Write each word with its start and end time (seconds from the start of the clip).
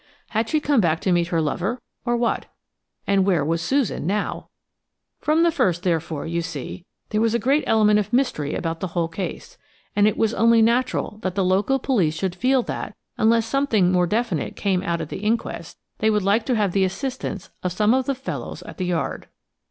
Had 0.29 0.49
she 0.49 0.59
come 0.59 0.81
back 0.81 0.99
to 1.01 1.11
meet 1.11 1.27
her 1.27 1.39
lover, 1.39 1.79
or 2.05 2.17
what? 2.17 2.47
And 3.05 3.23
where 3.23 3.45
was 3.45 3.61
Susan 3.61 4.07
now? 4.07 4.49
From 5.19 5.43
the 5.43 5.51
first, 5.51 5.83
therefore, 5.83 6.25
you 6.25 6.41
see, 6.41 6.87
there 7.09 7.21
was 7.21 7.35
a 7.35 7.37
great 7.37 7.63
element 7.67 7.99
of 7.99 8.11
mystery 8.11 8.55
about 8.55 8.79
the 8.79 8.97
whole 8.97 9.07
case, 9.07 9.59
and 9.95 10.07
it 10.07 10.17
was 10.17 10.33
only 10.33 10.59
natural 10.59 11.19
that 11.21 11.35
the 11.35 11.45
local 11.45 11.77
police 11.77 12.15
should 12.15 12.33
feel 12.33 12.63
that, 12.63 12.95
unless 13.19 13.45
something 13.45 13.91
more 13.91 14.07
definite 14.07 14.55
came 14.55 14.81
out 14.81 15.01
at 15.01 15.09
the 15.09 15.19
inquest, 15.19 15.77
they 15.99 16.09
would 16.09 16.23
like 16.23 16.47
to 16.47 16.55
have 16.55 16.71
the 16.71 16.83
assistance 16.83 17.51
of 17.61 17.71
some 17.71 17.93
of 17.93 18.07
the 18.07 18.15
fellows 18.15 18.63
at 18.63 18.79
the 18.79 18.85
Yard. 18.85 19.27